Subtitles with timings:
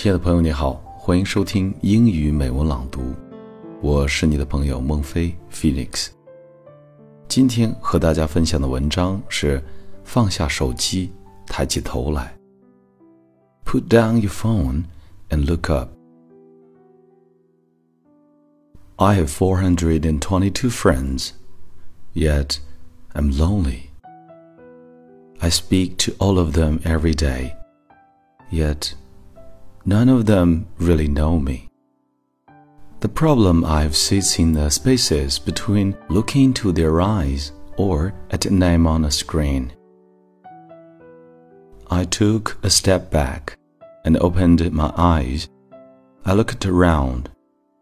[0.00, 3.14] 亲爱的朋友，你好，欢迎收听英语美文朗读，
[3.80, 6.08] 我是你的朋友孟非 Phoenix。
[7.28, 9.62] 今天和大家分享的文章是：
[10.04, 11.12] 放下手机，
[11.46, 12.36] 抬起头来。
[13.64, 14.84] Put down your phone
[15.30, 15.90] and look up.
[18.96, 21.30] I have 422 friends,
[22.14, 22.58] yet
[23.12, 23.90] I'm lonely.
[25.40, 27.52] I speak to all of them every day,
[28.50, 28.92] yet
[29.85, 31.69] none of them really know me.
[32.99, 38.53] The problem I've sits in the spaces between looking into their eyes or at a
[38.53, 39.73] name on a screen.
[41.89, 43.57] I took a step back
[44.05, 45.49] and opened my eyes.
[46.25, 47.29] I looked around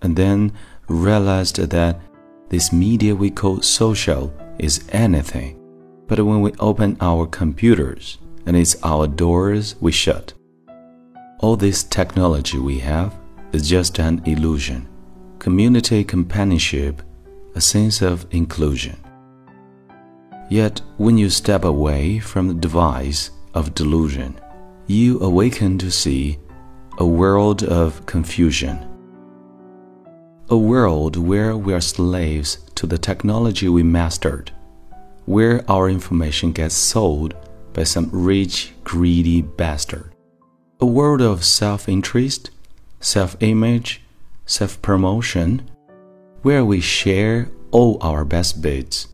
[0.00, 0.52] and then
[0.88, 2.00] realized that
[2.48, 5.58] this media we call social is anything
[6.06, 10.34] but when we open our computers and it's our doors we shut.
[11.42, 13.16] All this technology we have
[13.52, 14.88] is just an illusion.
[15.40, 17.02] Community companionship,
[17.56, 18.96] a sense of inclusion.
[20.48, 24.40] Yet, when you step away from the device of delusion,
[24.86, 26.38] you awaken to see
[26.98, 28.88] a world of confusion.
[30.48, 34.52] A world where we are slaves to the technology we mastered
[35.24, 37.34] where our information gets sold
[37.72, 40.12] by some rich, greedy bastard.
[40.82, 42.50] A world of self interest,
[42.98, 44.02] self image,
[44.46, 45.70] self promotion,
[46.42, 49.06] where we share all our best bits,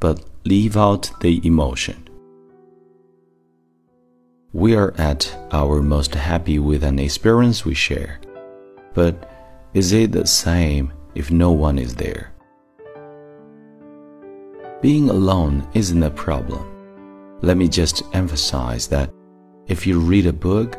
[0.00, 2.08] but leave out the emotion.
[4.52, 8.18] We are at our most happy with an experience we share,
[8.92, 9.30] but
[9.74, 12.32] is it the same if no one is there?
[14.82, 16.66] Being alone isn't a problem.
[17.42, 19.12] Let me just emphasize that
[19.68, 20.76] if you read a book,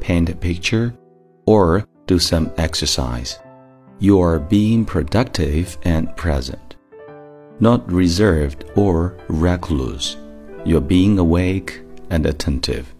[0.00, 0.94] paint a picture,
[1.46, 3.38] or do some exercise,
[3.98, 6.76] you are being productive and present.
[7.60, 10.16] Not reserved or recluse.
[10.64, 12.94] You're being awake and attentive,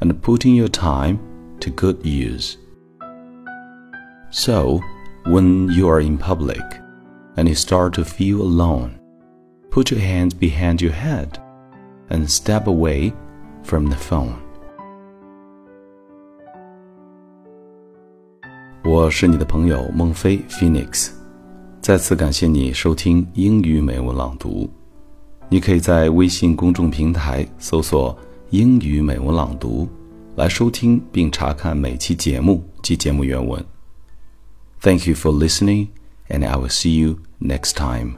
[0.00, 1.18] and putting your time
[1.60, 2.58] to good use.
[4.30, 4.80] So,
[5.24, 6.62] when you are in public
[7.36, 9.00] and you start to feel alone,
[9.70, 11.42] put your hands behind your head
[12.10, 13.12] and step away
[13.64, 14.45] from the phone.
[18.96, 21.10] 我是你的朋友孟非 Phoenix，
[21.82, 24.70] 再次感谢你收听英语美文朗读。
[25.50, 28.18] 你可以在微信公众平台搜索
[28.48, 29.86] “英语美文朗读”
[30.36, 33.62] 来收听并查看每期节目及节目原文。
[34.80, 35.88] Thank you for listening,
[36.30, 38.14] and I will see you next time.